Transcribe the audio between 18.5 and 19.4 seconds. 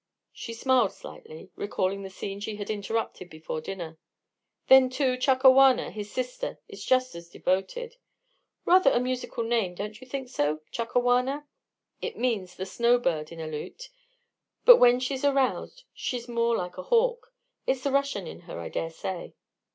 I dare say."